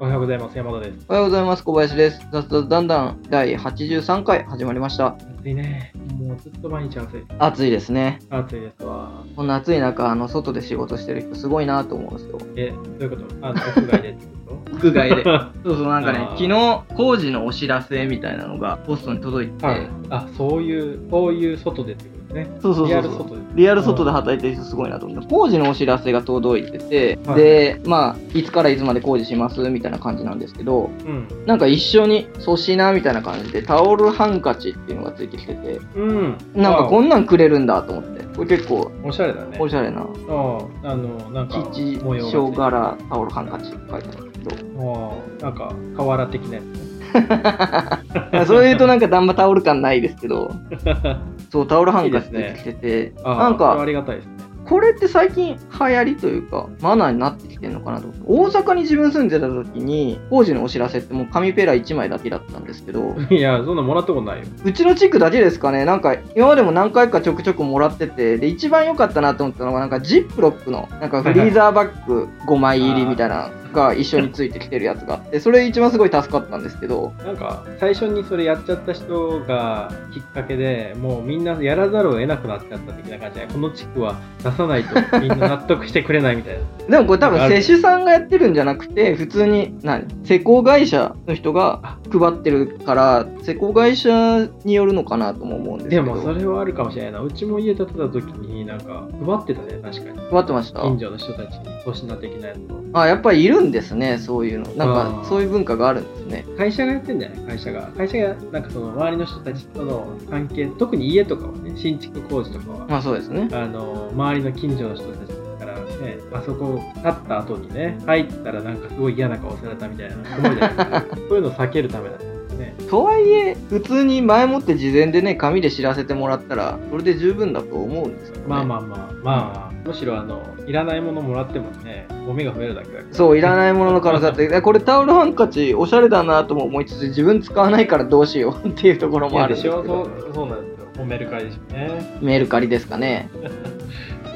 [0.00, 0.56] おはようございます。
[0.56, 1.06] 山田です。
[1.08, 1.64] おはようございます。
[1.64, 2.20] 小林です。
[2.30, 5.16] 雑談だんだん第83回始まりました。
[5.40, 5.92] 暑いね。
[6.20, 7.24] もうずっと毎日暑い。
[7.40, 8.20] 暑いですね。
[8.30, 9.24] 暑いですわ。
[9.34, 12.38] こんな暑い中、あの、外で仕事してる人すごいなと思うんですよ。
[12.54, 13.24] え、どういうこと？
[13.42, 15.24] あの、屋外でってこ 屋外で。
[15.24, 19.90] そうそう、なんかねあ、ー昨日工事のお知らせみたいなのがポストに届いて、とはい。
[20.10, 22.56] あ、そういう、そういう外でってことですね。
[22.60, 23.37] そうそうそうそう外で。
[23.54, 31.28] リアル外で働いてる人すごいなと思って、工事のお知らせが届いてて、はいで、まあ、いつからいつまで工事しますみたいな感じなんですけど、うん。
[31.46, 36.36] なんか一緒に粗品みたいな感じでタオルハンカチっていうのがついてきてて、うん。
[36.54, 39.56] なんかこんんなんくれるんだと思って、これ結構おしゃれだね。
[39.58, 46.87] おしゃれな、ああの、なんか、吉模様がついて小柄タオルハンカチって書いてあるんですけああなんか、瓦的なやつね。
[47.12, 50.52] ど、 そういうとなんかあんまタオル感ないですけど、
[51.50, 54.32] そう、タオルハンカチ出てきてて、ああなんそれはあか、りがたいですね。
[54.68, 58.08] これって最近流行りというか、マナーになってきてるのかなと。
[58.08, 58.12] 思
[58.44, 58.58] って。
[58.58, 64.44] 大阪に自分住んでた時に、工事のお知らせってもう紙ペラ1枚だけだったんですけど、いや、そんなもらったことないよ。
[64.62, 73.48] うちの地区だけですかね、なんか今までも何回かちょくちょくもらってて、で、一番良かったなと思ったのが、なんかジップロックの、なんかフリーザーバッグ5枚入りみたいな。
[73.67, 86.96] のが一緒についてきてるやつがあって、それ一番すごい助かったんですけど、なんか、最初にそれやっちゃった人がきっかけでもうみんなやらざるを得なくなっちゃった的な感じで、この地区は出さないとみんな納得してくれないみたいな。
[86.96, 96.04] でもこれ多分施主さんがやってるんじゃなくて、普通に、何施工会社の人が配ってるから、施工会社によるのかなとも思うんですけど。
[96.04, 97.20] でもそれはあるかもしれないな。
[97.20, 100.18] うちも家建てた時になんか配ってたね、確かに。
[100.30, 102.78] 配ってました近所の人たちに粗品的なやつを。
[102.92, 104.66] あ、やっぱりいるんですね、そういうの。
[104.74, 106.44] なんあかー、そういう文化があるんですね。
[106.56, 107.38] 会社がやってんじゃない？
[107.40, 107.88] 会社が。
[107.96, 113.48] 会社がなんかその周りの人たちとの関係、特に家とかはね、新築工事とかは、まあそうですね。
[113.52, 121.04] あの周りの近所の人たちからね、あそこ立った後にね、入ったらなんかすごい嫌な顔されたみたいなじゃないですか。
[121.28, 122.74] そういうのを避けるためだったんですね。
[122.88, 128.48] とはいえ、普通に前もって事前でね、紙で知らせてもらったら、それで十分だと思うんですけど、ね。
[128.48, 133.14] まあまあまあ、まあ、むしろあの、いらないものもらってもね、ゴミが増えるだけだから。
[133.14, 141.04] そう、いらないものの可能性あって、 えこれタオルハンカチ、おしゃれだなとも思いつつ、自分使わないからどうしよう っていうところいもあるんやでしょそですけど、うそうなんですよ。
[141.06, 142.18] メルカリでしょね。
[142.20, 143.30] メルカリですかね。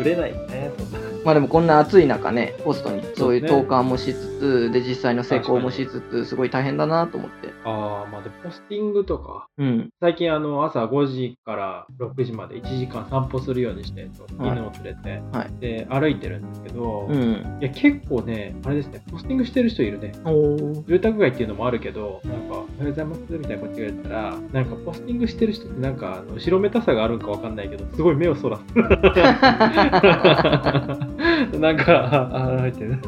[0.00, 0.70] 売れないよね。
[1.24, 7.48] まあでもこんな暑い中ね、ポストにそういう投函もしつつ、で、実際の施工もしつつ、すごい大変だなと思って。
[7.64, 9.88] ああ、まあで、ポスティングとか、うん。
[10.00, 17.58] 最近あの朝5時から6時まで1時間散歩するようにして、犬はいを連れて、はいで歩いてるんですけど、いうん。
[17.60, 20.12] や結構ね、あれですね、ポスティングしてる人いるね。
[20.88, 28.62] 住宅街っていうのもあるけど、なんか、おはようございますみたいなこっちが言ったら、なんかポスティングしてる人ってなんか、後ろめたさがあるんかわかんないけど、すごい目をそらす。
[31.58, 33.00] なんか、ああえてね、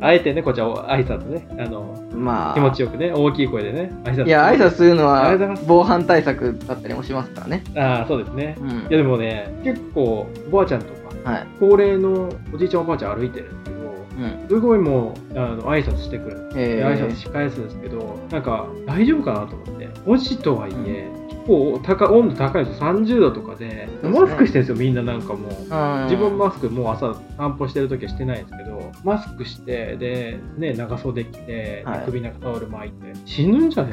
[0.00, 2.54] あえてね、 こっちは挨拶ね、あの、まあ。
[2.54, 7.62] 気持ちよくね、大きい声でね、挨拶いや、挨拶するのは防犯対策だったりもしますからね。
[7.76, 8.56] ああ、そうですね。
[8.60, 10.86] うんいや、でもね、結構、おばあちゃんと
[11.24, 11.46] か、はい。
[11.58, 13.76] 高齢のおじいちゃんおばあちゃん歩いてるんですけど、
[14.18, 14.48] うん。
[14.48, 21.13] すごいもう、あの挨拶してくる挨拶し返すんですけど、なんか大丈夫かなと思って、5時とはいえ、結
[21.46, 25.50] 構高温度高いんですよ、30度とかで、マスクしてるんですよ、みんななんかもう。
[25.50, 32.02] うん自分マスクもう朝散歩してる時はしてないんですけど、マスクして、で、ね、長袖着て、はい。
[32.06, 33.92] 首なんかタオル巻いて、死ぬんじゃね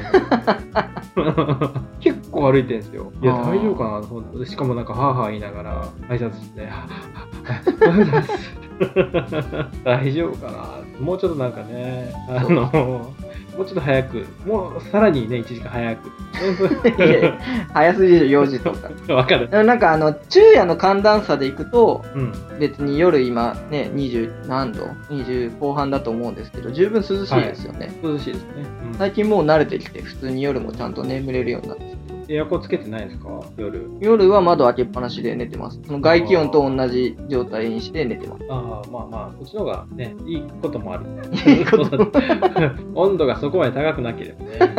[1.16, 1.70] えの？
[2.00, 3.12] 結構歩いてるんですよ。
[3.22, 4.02] いや、大丈夫か
[4.38, 6.86] なしかもなんか、はあはあ言いながら挨拶して、は
[7.68, 8.62] うございます。
[9.84, 11.04] 大丈夫かな？
[11.04, 13.12] もうちょっとなんかね、あの、
[13.56, 16.08] もうちょっと早く、もうさらにね、1時間早く。
[16.98, 17.38] いやいや
[17.72, 18.90] 早すぎでしょ、4時とか。
[19.12, 19.48] わかる。
[19.50, 22.32] なんかあの、昼夜の寒暖差でいくと、うん。
[22.58, 27.92] 別に夜今ね、20何度 ?20 後半だと思うんですけど、十分涼しいですよね。
[28.02, 28.48] 涼しいですね。
[28.86, 33.40] うん最近もう慣れてきて、普通に夜もちゃんと眠れるようになってエアコンつけてないんですか？
[33.56, 33.90] 夜。
[34.00, 35.80] 夜は窓開けっぱなしで寝てます。
[35.86, 38.44] その外気温と同じ状態にして寝てます。
[38.48, 41.04] ああ、まあまあ、そっちの方がね、いいこともある。
[41.46, 42.12] いいこと
[42.94, 44.74] 温度がそこまで高くなければね。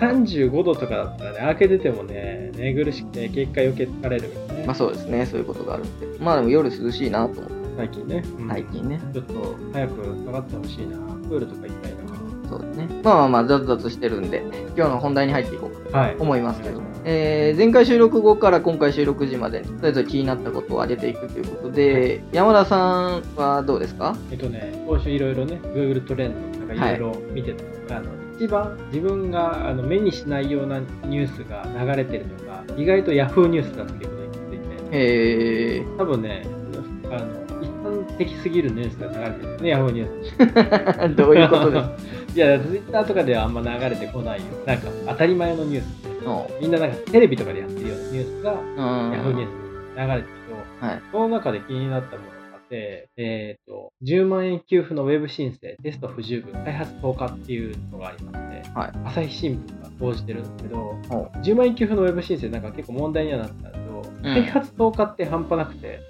[0.00, 4.66] 35度とかだったらね、開けててもね、寝苦しくて結果避けられるみたいなね。
[4.66, 6.06] まあそうですね、そういうことがあるんで。
[6.22, 8.22] まあでも夜涼しいなと思って、最近ね。
[8.38, 9.00] うん最近ね。
[9.12, 10.98] ちょっと早く下がってほしいな。
[11.28, 11.92] プールとか行きたい
[12.52, 12.86] そうですね。
[13.02, 14.42] まあまあまあ、雑々してるんで、
[14.76, 15.90] 今日の本題に入っていこう。
[16.18, 16.82] と思いますけど。
[17.04, 24.16] えー、前回収録後から今回収録時までに、とりあえず気になったことを上げていくということで、山田さんはどうですか？
[24.30, 27.54] えっとね、今週いろいろね、Google トレンドなんかいろいろ見て
[27.88, 28.06] た、あの
[28.38, 36.46] 一番自分があの目にしないようなニュースが流れてるのが、意外と Yahoo ニュースだっていうことに気づいて、えー、多分ね、
[37.10, 41.14] あの一般的すぎるニュースが流れてるね、ヤフーニュース。
[41.16, 41.92] どういうことですか？
[42.34, 44.44] いや、ツイッターとかではあんま流れてこないよ。
[44.66, 46.11] なんか当たり前のニュース。
[46.22, 49.12] のみんななんかテレビとかでやってるようなニュースが、うん。
[49.12, 50.34] ヤフーニュースに流れてる
[50.80, 51.02] と、はい。
[51.12, 52.31] その中で気になったもの
[52.72, 58.92] があって、えっ、と、10万円給付のウェブ申請、テスト不十分、開発10日っていうのがありまして、はい。
[59.04, 60.76] 朝日新聞が報じてるんですけど、
[61.08, 64.34] ほ10万円給付のウェブ申請なんか結構問題にはなったんだけど、うん。
[64.34, 66.00] 開発10日って半端なくて、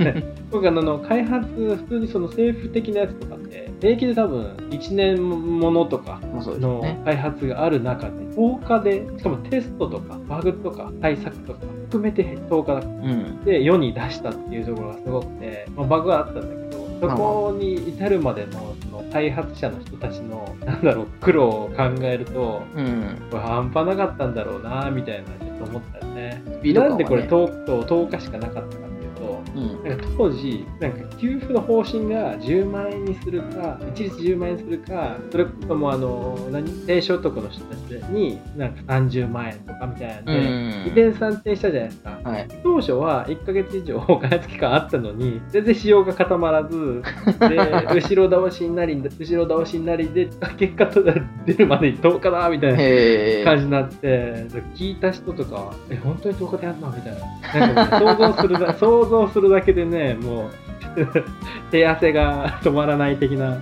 [0.50, 1.46] 僕あの開発、
[1.76, 5.28] 普通にその政府的なやつとかって、平気で多分1年
[5.58, 7.00] ものとかのね。
[7.04, 13.44] 開発がある中で、10日で、しかもテストとかバグとか対策とか含めて10日だうん。
[13.44, 23.16] で世に出したっていうところがすごくて、まあ、バグはあったんだけど、そこに至るまでのその開発者の人たちの、なんだろう、苦労を考えると、うん。
[23.30, 26.42] これ半端なかったんだろうな、みたいな、ちょっと思ったよね。
[26.62, 27.28] ねなんでこれ 10,
[27.64, 28.89] と10日しかなかったか。
[29.84, 36.70] なんか当時、なんか給付の方針が10万円にするか、一律10万円にするか、それともあの、何？
[36.86, 37.80] 低所得の人たち
[38.10, 42.20] になんか30万円とかみたいなんで、うん二転三転したじゃないですか。
[42.24, 42.48] はい。
[42.62, 47.02] 当初は1ヶ月以上開発期間あったのに、全然仕様が固まらず、
[47.40, 47.56] で、
[47.92, 53.44] 後ろ倒しになり、後ろ倒しになりで、結果と出るまでに10日だみたいな。
[53.44, 56.90] 感じになって、聞いた人とかは、え、本当に10日でやるの？
[56.90, 57.14] みたい
[57.60, 57.66] な。
[57.74, 60.50] なんか想像するだ、想像するだけでね、もう、
[61.70, 63.56] 手汗が 止まらない的な、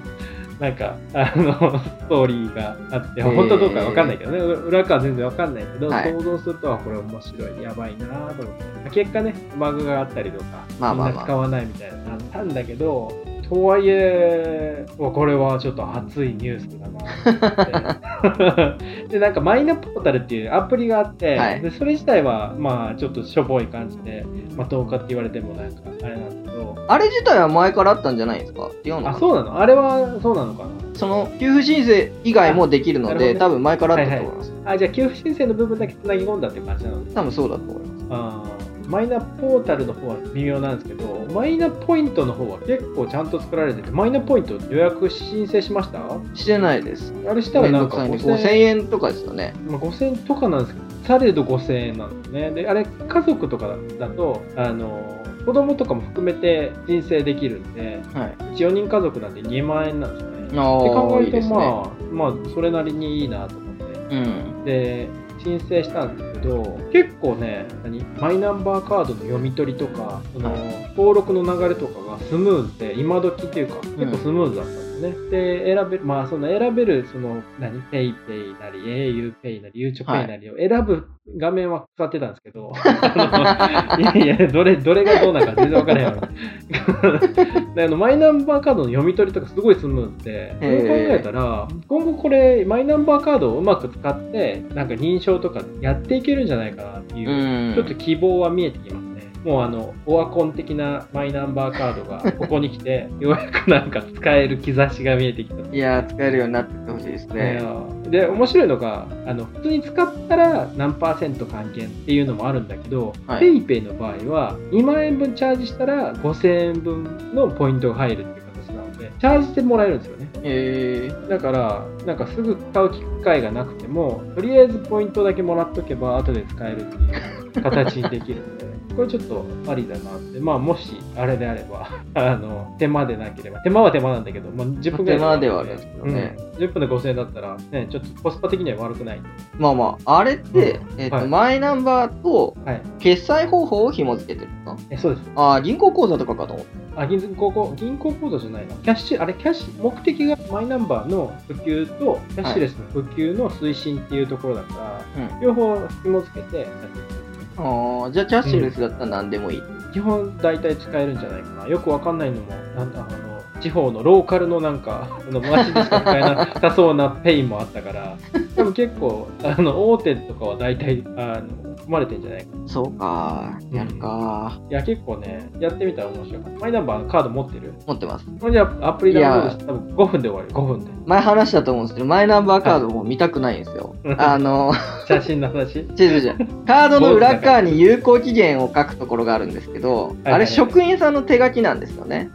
[0.58, 6.12] なんか、あの、ストーリーがあって、本当どうかわかんないけどね、裏側は全然わかんないけど、はい。
[6.12, 8.90] 想像すると、あこれ面白い、やばいなと思って。
[8.90, 10.44] 結果ね、バグがあったりとか、
[10.80, 11.08] まあまあまあ。
[11.10, 13.12] みんな使わないみたいになったんだけど、
[13.48, 18.76] とはいえ、これはちょっと熱いニュースだな。
[19.08, 21.60] で、なんかマイナポータルっていうアプリがあって、はい。
[21.60, 28.64] でそれ自体はまあちょっとしょぼい感じで、まあ10日って言われてもなんかあれなんですけど、あれ自体は前からあったんじゃないですか？
[28.66, 29.18] あ、な？
[29.18, 29.58] そうなの？
[29.60, 30.70] あれはそうなのかな？
[30.94, 33.38] その給付申請以外もできるので、ね。
[33.38, 34.52] 多分前からあったと思います。
[34.64, 36.98] あ、じゃあ給付申請の部分だけつなぎ込んだって感じなの？
[37.14, 38.06] 多分そうだと思います。
[38.10, 46.00] あーマイナポータルの方は微妙なんですけど、マイナポイントの方は結構ちゃんと作られてて、マイナポイント予約申請しました？
[46.34, 47.12] してないです。
[47.28, 48.88] あれしたらなんかめんどくさいんで5000円？
[48.88, 49.54] とかですよね。
[49.68, 52.50] まあ、5000円とかなんですけど、されど5000円なんですね。
[52.50, 58.52] で、あれ、家族とかだと、あの、子供とかも含めて申請できるんで、はい。
[58.52, 60.46] うち4人家族なんで2万円なんですよね。
[60.46, 61.48] ってあ考えると、あいいね。
[61.50, 64.14] まあ、まあ、それなりにいいなと思って。
[64.14, 64.64] うん。
[64.64, 65.08] で、
[65.48, 68.04] 申請したんですけど、結構ね、何？
[68.20, 75.12] マイナンバーカードの読み取りとか、そのはい登録の流れとかがスムーズで、今時っていうか、結構スムーズだったんですね。
[75.30, 86.28] で、選べる、まあ、その選べる、その、何、ペイペイなり、au ペイなり、ゆうちょペイなりを選ぶ画面は使ってたんですけど、あの いやいや、どれ、どれがどうなのか全然わからへんわ。
[87.74, 97.74] であのマイナンバーカードの読み取りとかすごいスムーズで、それを考えたら、今後これ、マイナンバーカードをうまく使って、なんか認証とかやっていけるんじゃないかなっていうう、ん。
[97.74, 99.07] ちょっと希望は見えてきますね。
[99.44, 105.74] もうあの、オワコン的なマイナンバーカードがここに来て、 ようやくなんか使える兆しが見えてきた。
[105.74, 107.62] いやー、使えるようになってってほしいですね。
[108.08, 117.04] で、面白いのが、あの、普通に使ったら何パーセント還元っていうのもあるんだけど、はい PayPay の場合は、2万円分チャージしたら5000円分
[117.34, 120.28] のポイントが入るっていう形なので、チャージしてもらえるんですよね。
[120.42, 128.67] へえだから、なんかすぐ使う機会がなくても、とりあえずポイントだけもらっとけば、後で使えるっていう形にできるので、
[128.98, 131.88] これちょっとありだなって、まあ、もしあれであれば、
[132.20, 139.20] あの、手間でなければ、手間は手間なんだけど、まあ、10分ぐらい手間ではあるんですけどねうん、10分で5000円だったら、ね、ちょっとコスパ的には悪くない。
[139.56, 142.82] まあまあ、あれって、うんえっと、はいマイナンバーとはい。
[142.98, 144.74] 決済方法を紐付けてるの？
[144.74, 145.30] かえ、そうです。
[145.36, 147.02] ああ、銀行口座とかかと思った。
[147.02, 148.74] あ、銀行口、銀行口座じゃないな。
[148.74, 155.40] キャッシュ、あれ、キャッシュ、目的がマイナンバーの普及と、キャッシュレスの普及の推進っていうところだから、うん。
[155.40, 157.27] 両方紐付けてやってる
[157.58, 159.62] ああ、じゃあキャッシュレスだったら何でもいい。
[159.92, 161.68] 基本大体使えるんじゃないかな。
[161.68, 168.16] よくわかんないのも、なんだ、あの、地方のローカルのなんか、あの街でしか使えな さそうなペイもあったから、
[168.58, 172.40] 多分結構、あの、大手とかは大体、あの、含まれてんじゃない？
[172.44, 172.68] かな。
[172.68, 174.58] そうか、やるか。
[174.70, 176.60] いや、結構ね、やってみたら面白かった。
[176.60, 177.72] マイナンバーのカード持ってる？
[177.86, 178.26] 持ってます。
[178.40, 180.48] これじゃあアプリダウンロードして多分5分で終わる。
[180.50, 180.90] 5分で。
[181.06, 183.94] 前話したと思うんですけど、マイナンバーカードも見たくないんですよ。
[184.18, 184.72] あの、
[185.06, 185.78] 写真の話？
[185.98, 186.36] 違う違う違う
[186.66, 192.30] カードの裏側に有効期限を書くところがあるんですけど、はいはいあれ職員さんの手書きなんですよね。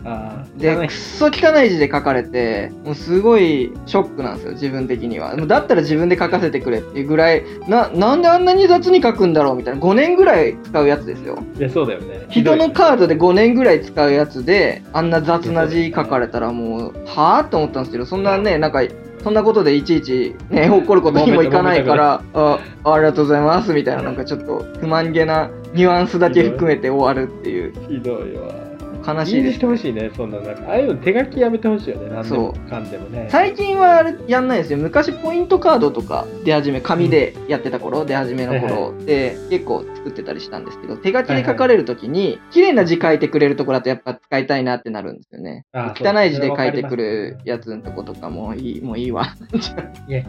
[0.58, 5.36] で、くっそ汚い字で書かれて、もうすごいショックなんですよ、自分的には。
[5.36, 11.38] だったら自分で書かせてくれっていうぐらい、な、なんであんなに雑に書くんだろうみたいな、5年ぐらい使うやつですよ。
[11.58, 12.26] いや、そうだよね。
[12.30, 18.82] 人のカードで5年ぐらい使うやつで、あんな雑な字書かれたらもう、はぁと思ったんですけど、そんなね、なんか、
[19.24, 28.73] そんなことでいちいちね、怒ることにもいかないから、あ、ありがとうございますみたいな、なんかちょっと不満げなニュアンスだけ含めて終わるっていう、ひどいわ。
[29.06, 29.66] 悲しいですいいにして。
[29.66, 33.28] ほしいね、そんな、なんか、ああいうの手書きやめてほしいよね、なんでもそかんでもね。
[33.30, 34.80] 最近はあれやんないですよ。
[34.80, 45.66] 昔ポイントカードとか出始め、紙でやってた頃、出始めの頃で結構作ってたりしたんですけど、手書きで書かれるときに、綺麗な字書いてくれるところだとやっぱ使いたいなってなるんですよね。
[45.74, 49.36] 汚い字で書いてくるやつのとことかもいい、もういいわ。
[50.08, 50.24] いや、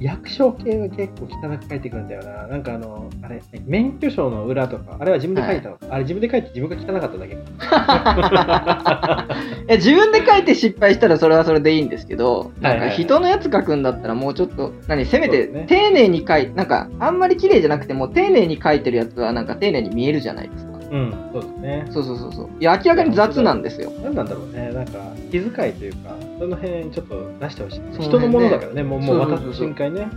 [0.00, 2.46] 役所系は結構汚く書いてくるんだよな。
[2.46, 7.36] なんかあの、あれ、免許証の裏とか、あれは自分で書いたの、あれ自分で書いて自分が汚かっただけ。
[9.68, 20.69] いや自分で書いて失敗したらそれはそれでいいんですけど、なんか人のやつ書くんだったらもうちょっと、何、せめて丁寧に書いなんかあんまり綺麗じゃなくても丁寧に書いてるやつはなんか丁寧に見えるじゃないですか。
[20.90, 21.86] うん、そうですね。
[21.90, 22.48] そうそうそうそう。
[22.58, 23.90] いや、明らかに雑なんですよ。
[24.02, 24.98] なんなんだろうね、なんか
[25.30, 28.02] 気遣いというか、その辺ちょっと出してほしい。
[28.02, 30.08] 人のものだからね、もうもう渡す瞬間ね。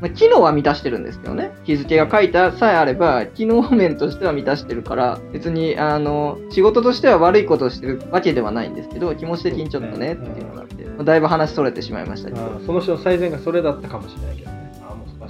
[0.00, 1.50] まあ、機能は満たしてるんですけどね。
[1.64, 14.63] 日付が書いたさえあれば、機能面としては満たしてるから、別に、あの、仕事としては悪いことをしてるわけではないんですけど、気持ち的にちょっとね、っていうのがあって、まあだいぶ話それてしまいましたけど、その人の最善がそれだったかもしれないけど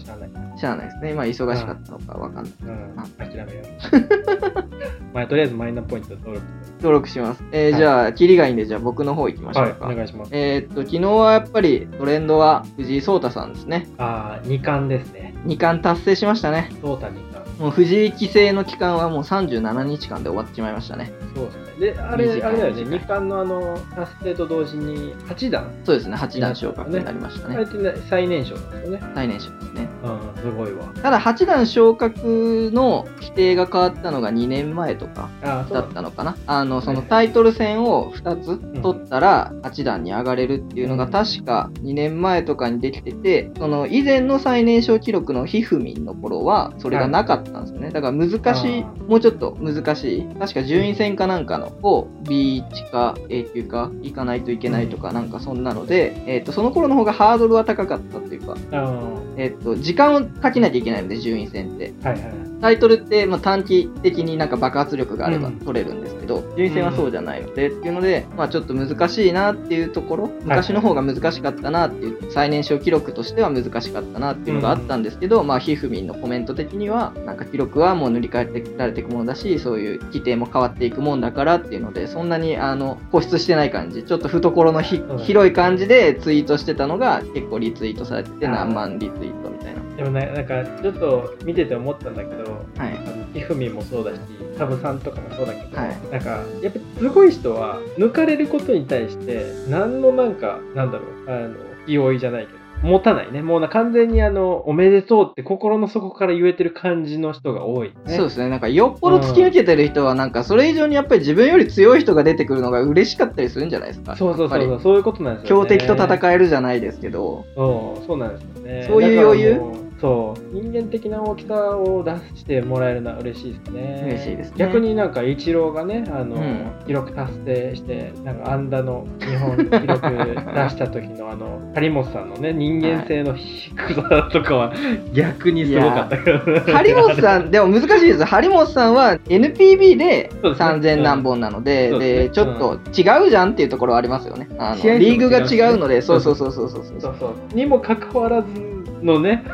[0.04, 0.30] 知らない。
[0.58, 1.14] しゃあないですね。
[1.14, 2.52] まあ、忙しかったのかわかんない。
[2.62, 5.14] うんあ、諦めよう。
[5.14, 6.46] まあ、とりあえずマイナポイント登録。
[6.78, 7.42] 登録します。
[7.52, 9.86] えーはいじゃあ、キリがいいんで、じゃあ僕の方行きましょうはい、か。
[9.86, 10.30] お願いします。
[10.32, 13.88] えーっと、昨日はやっぱりトレンドは藤井聡太さんですね。
[13.98, 15.34] ああ、2冠ですね。
[15.44, 16.70] 二冠達成しましたね。
[16.82, 17.44] トータ2冠。
[17.58, 21.12] もう藤井棋聖の期間はもう37日間で終わってしまいましたね。
[21.34, 21.92] そうですね。
[21.92, 25.70] で、あれ、あれだよね、短い2冠のあの、達成と同時に8段。
[25.84, 27.54] そうですね、8段昇格になりましたね。
[27.54, 29.00] あれってね最年少ですよね。
[29.14, 29.88] 最年少ですね。
[30.04, 30.84] うん、すごいわ。
[31.02, 36.36] ただ8段昇格の規定が変わったのが2年前とかだだったのかな。
[36.46, 47.90] あの、そのタイトル戦を2つ取ったら8段に上がれるっていうのが確か2年前とかにできてて、その以前の最年少記録のひふみんの頃はそれがなかったんですね。
[47.90, 50.26] だから難しいあ、もうちょっと難しい。
[50.38, 59.02] 確か順位戦かなんかのを B1 か A 級か行かないといけないとかなんかそんなので、えっ、と、その頃の方がハードルは高かったっていうか、あ
[59.36, 61.92] えっ、と、時間をかけなきゃいけないので、順位戦って。
[62.04, 62.54] あ、はいはい。
[62.64, 89.83] タイトルって、まあ、短期的になんか爆発力があればうん取れるんですけど、順位戦はそうじゃないので、っていうので、まあちょっと難しいなっていうところ、昔の方が難しかったなっていう、最年少記録としては難しかったなっていうのがあったんですけど、まあひふみんのコメント的には、なんか記録はもう塗り替えてられていくものだし、そういう規定も変わっていくもんだからっていうので、そんなにあの固執してない感じ、ちょっと懐のひうん広い感じでツイートしてたのが結構リツイートされてて、何万リツイートみたいな。
[89.96, 92.96] でもね、なんかちょっと見てて思ったんだけど、はい。
[92.96, 94.18] あのひふみんもそうだし、
[94.56, 101.54] サブさんとかもそうだけど、はいなんかやっぱすごい人は抜かれることに対して何のなんかなんだろうあの
[101.86, 103.42] 気負いじゃないけど持たないね。
[103.42, 108.50] もうな完全にあのおめでとうって心の底から言えてる感じの人が多い、ね、そうですね。
[108.50, 114.16] なんか、よっぽど突き抜けてる人は、なんか、それ以上にやっぱり自分より強い人が出てくるのが嬉しかったりするんじゃないですか。
[114.16, 114.80] そうそうそうそう。
[114.80, 117.46] そういうことなんでりすよ、ね、強敵と戦えるじゃないですけど。
[117.54, 118.84] そうそうなんですよね。
[118.86, 119.60] そういう余裕？
[120.04, 124.02] そう人間的な大きさを出してもらえるのは嬉しいですね。
[124.06, 124.56] 嬉しいですね。
[124.58, 126.84] 逆になんかイチローがねあの、うん。
[126.86, 134.74] 記録達成してなんかアンダの日本記録出した時の あの張本さんのね人間性の低さとかは
[135.14, 136.60] 逆にすごかったけどね。
[136.60, 138.24] 張本さん、でも難しいです。
[138.24, 141.98] 張本さんは NPB でそうですね3000何本なので、ですね。
[142.24, 144.48] で、ちょっと違うじゃんっていうところはありますよね。
[144.58, 146.84] あのリーグが違うので、そうそうそうそうそう。
[146.98, 147.56] そうそう。
[147.56, 148.73] にもかかわらず
[149.04, 149.44] のね。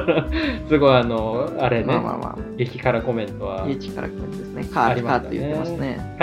[0.68, 3.64] すごいあのあれね、まあまあま激辛コメントは。
[3.64, 4.64] あ、いい力コメントですね。
[4.72, 6.16] カーカーって言ってますね。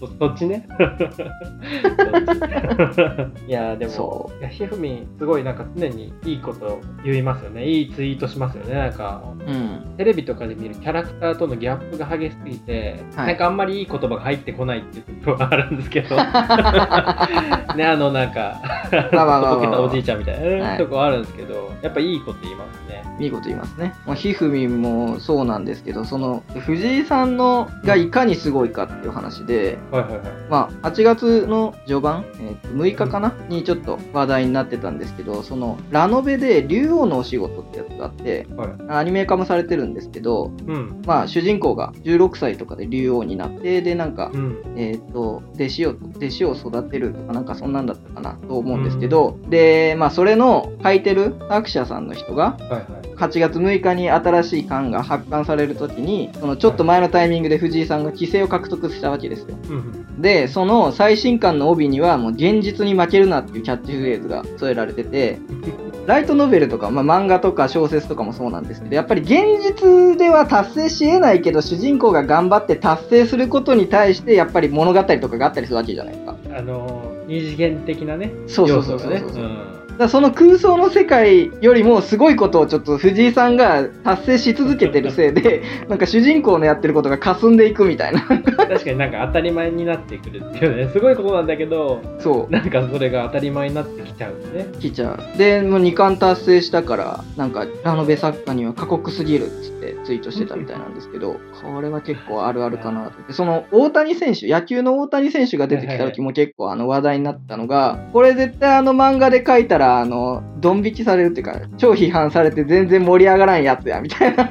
[0.00, 0.66] そそっちね。
[3.46, 7.66] いやでもひふみんすごいなんか常にいいこと言いますよね。
[7.66, 8.74] いいツイートしますよね。
[8.74, 9.94] なんかうん。
[9.96, 13.26] テレビとかで見るキャラクターとのギャップが激しすぎて、はい。
[13.28, 16.16] なんかあんまりいい言葉が入ってこないっていうところがあるんですけど。
[17.76, 20.78] ねあのなんかぼけたおじいちゃんみたいな、はい。
[20.78, 23.04] とこあるんですけどやっっぱいいこと言いますね。
[23.20, 23.94] いいこと言いますね。
[24.06, 30.22] まあ、ひふみんもそうなんですけど、その、藤井さんのがいかにすごいかっていう話で、はいはいはい。
[30.50, 33.34] まあ、8月の序盤、えーと6日かな？
[33.48, 41.02] にちょっと話題になってたんですけど、その、ラノベで竜王のお仕事ってやつがあって、はい、アニメ化もされてるんですけど、うん。
[41.06, 44.74] まあ、主人公が16歳とかで竜王になって、で、なんか、うん。
[44.76, 52.84] えっ、と、弟子を、弟子を育てるとか、なんかそんなんだったかなと思うんですけど、で、まあ、それの書いてる作者さんの人が、はいはい。
[53.16, 59.56] 8月6日に新しい巻が発刊されるときに、そのちょっと前のタイミングで藤井さんが規制を獲得したわけですよ。
[59.70, 60.22] うん。
[60.22, 65.38] で、その最新刊の帯には、もう現実に負けるなっていうキャッチフレーズが添えられてて、
[66.06, 76.36] ライトノベルとか、まあ、漫画とか小説とかもそうなんですけど、やっぱり現実では達成し得ないけど、主人公が頑張って達成することに対して、やっぱり物語とかがあったりするわけじゃないですか。
[76.56, 79.81] あのー、二次元的なね、そうそうそうそう要素がね。
[80.02, 88.26] だその空想の世界よりもすごいことをちょっと藤井さんが達成し続けてるせいで、 なんか主人公のやってることが霞んでいくみたいな。
[88.28, 88.42] うん。
[88.42, 92.52] 確かになんか当たり前になってくるっていうね、すごいことなんだけど、そう。
[92.52, 94.66] なんかそれが当たり前になってきちゃうね。
[94.78, 95.38] 来ちゃう。
[95.38, 103.22] で、もう2冠達成したから、なんか、ラノベ作家には過酷すぎるっつってツイートしてたみたいなんですけど、これは結構あるあるかなと。
[103.26, 114.50] でその大谷選手、野球の大谷選手が出てきた時も結構あの話題になったのが、これ絶対あの漫画で書いたら、あの、ドン引きされるっていうか、超批判されて全然盛り上がらんやつや、みたいな。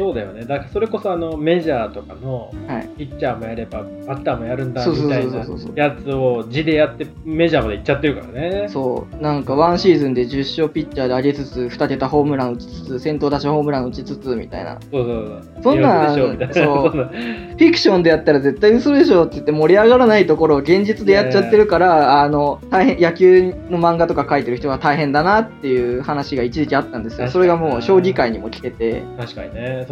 [0.00, 0.46] そうだよね。
[0.46, 2.88] だからそれこそあのメジャーとかのはい。
[2.96, 8.68] ピッチャーもやればバッターもやるんだみたいなやつを字でやってメジャーまで行っちゃってるからね。
[8.68, 14.78] そう、なんかワンシーズンで10勝ピッチャーで上げつつ、2桁ホームラン打ちつつ、先頭打者ホームラン打ちつつ、みたいな。
[14.90, 15.62] そうそうそう。
[15.62, 16.14] そんな。
[16.14, 27.28] そうフィクションでやったら絶対嘘でしょって言って盛り上がらないところを現実でやっちゃってるから、あの、大変、野球の漫画とか書いてる人は大変だなっていう話が一時期あったんですよ。
[27.28, 29.84] それがもう将棋界にも来てて、確かにね。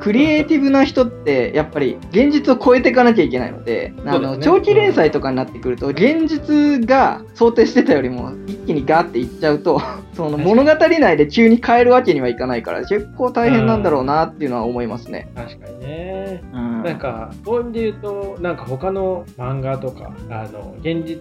[0.00, 9.80] クリエイティブな人ってやっぱり現実を超えていかなきゃいけないので、あの、長期連載とかになってくると、現実が想定してたよりも一気にガーっていっちゃうと、
[10.14, 15.28] その物語内で急に変えるわけにはいかないから、結構大変なんだろうなっていうのは思いますね。
[15.34, 16.42] 確かにね。
[16.52, 16.75] うん。
[16.86, 21.20] なんか、そういう意味で言うと、なんか他の漫画とか、あの、現実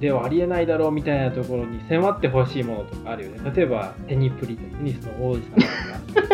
[0.00, 3.52] ではありえないだろうみたいなところに迫ってほしいものとかあるよね。
[3.54, 6.32] 例えば、テニプリテニスの王子様とか。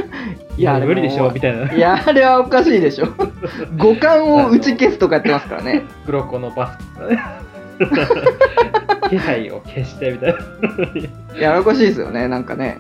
[0.56, 1.72] いや無理でしょみたいな。
[1.72, 3.06] いや、あれはおかしいでしょ。
[3.78, 5.84] 五感を打ち消すとかやってますからね。
[6.04, 7.18] 黒子のバスケとかね。
[9.08, 10.38] 気配を消してみたいな。
[11.36, 12.78] いや、おかしいですよね、なんかね。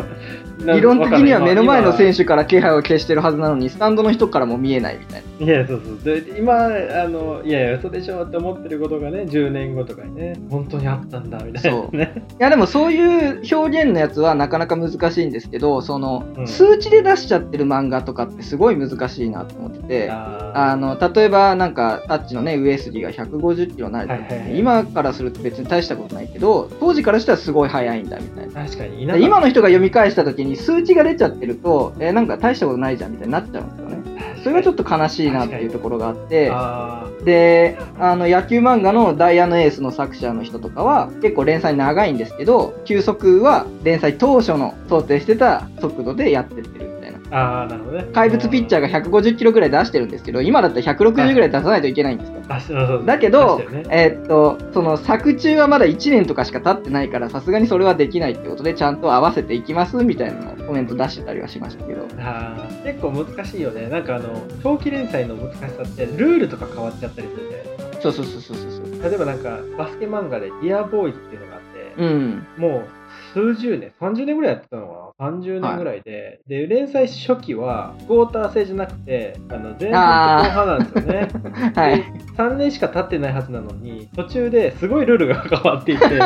[0.64, 2.18] な理論的には目の前の選手。
[2.18, 5.46] 手から気配を消してるはずなのに、スタンドの人からも見えないみたいな。
[5.46, 6.14] いや、そうそう。
[6.14, 12.24] で今、あの、いやいや、嘘でしょって思ってることがね、10年後とかにね、本当にあったんだみたいなね。
[12.38, 28.52] いや、でもそういう表現のやつはなかなか難しいんですけど、その、うん数値で出しちゃってる漫画とかってすごい難しいなと思ってて、ああの、例えばなんか、タッチのね、上杉が150キロになると、はいはいはい今からすると別に大したことないけど、当時からしたらすごい速いんだみたいな。
[28.52, 29.02] ー確かに。
[29.02, 33.98] 今の人が読み返した時に数値が出ちゃってると、えーなんか大したことないじゃんみたいになっちゃうんですよね。
[34.42, 46.97] それがちょっと悲しいなっていうところがあって、あで、あの野球漫画のダイヤのエースの作者の人とかは結構連載長いんですけど、球速は連載当初の想定してた速度でやってってる
[47.30, 48.06] あー、なるほどね。
[48.12, 52.42] 怪物ピッチャーが150キロぐらい出してるんですけど、今だったら160ぐらい出さないといけないんですよ。
[52.48, 62.06] あそうそうそうだけどね、えーっと、その作中はまだ1年とかしか経ってないから、さすがにそれはできないってことで、ちゃんと合わせていきますみたいなコメント出してたりはしましたけど。
[62.18, 63.88] あー結構難しいよね。
[63.88, 68.02] なんかあの、長期連載の難しさって、ルールとか変わっちゃったりするじゃないですか。
[68.02, 69.10] そうそうそうそうそう。
[69.10, 71.57] 例えばなんか、バスケ漫画で、ディアボーイズっていうのが
[71.98, 72.46] うん。
[72.56, 72.98] もう
[73.32, 81.28] 数十年、30年ぐらいやってたのかな ?30 年ぐらいで、で、連載初期は、クォーター制じゃなくて、あの前半と後半なんですよね。
[81.74, 81.96] はい。
[81.98, 82.04] で
[82.36, 86.16] 3年しか経ってないはずなのに、途中ですごいルールが変わっていて、 で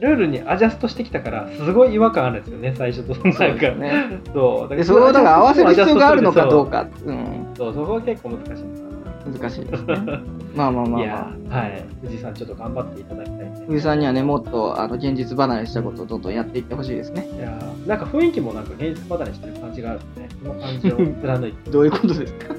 [0.00, 3.14] ルールにアジャストしてきたから、すごい違和感あるんですよね、最初と。
[3.14, 4.20] なんか、そうね。
[4.32, 4.68] そう。
[4.68, 6.84] だで、それをだから合わせる必要があるのかどうか。
[6.84, 6.90] か。
[7.04, 7.46] うん。
[7.56, 8.83] そう、そこは結構難しい
[9.24, 9.94] 難しいですね。
[10.54, 11.84] まあまあまあいまやあ。、はい。
[12.02, 13.64] 藤井さん、ちょっと頑張っていただきたいね。
[13.66, 17.28] 藤井さんにはね、もっとあの現実離れしたことをどんどんやっていってほしいですね。
[17.36, 22.54] いやーなんか雰囲気もなんか現実離れしてる感じがあるんでね、その感じを貫いて、どういうことですか？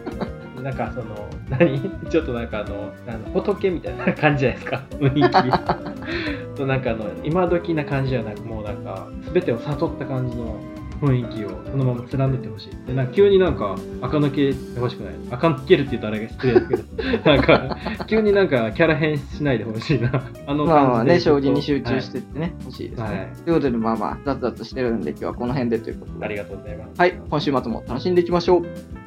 [0.62, 1.06] なんかその、
[1.50, 1.80] 何？
[2.10, 2.76] ちょっとなんかあの、
[3.08, 6.58] あの仏みたいな感じじゃないですか、雰囲気。
[6.58, 10.56] そうなんかあの、今時な感じじゃなく、もうなんか、すべてを悟った感じの
[11.02, 12.88] 雰囲気をそのまま貫いてほしい。
[12.88, 15.14] で、なんか急になんか、垢抜けてほしくない？
[15.32, 16.84] 垢抜けるって言ったらあれが失礼ですけど、
[17.36, 17.78] なんか、
[18.08, 20.12] 急になんかキャラ変しないでほしいな。
[20.48, 23.08] あのまあまあね、将棋に集中してってね、欲しいですね。
[23.08, 26.20] はいということで、まあまあ、雑々してるんで、今日はこの辺でということで。
[26.20, 27.00] はいありがとうございます。
[27.00, 29.05] はい、今週末も楽しんでいきましょう。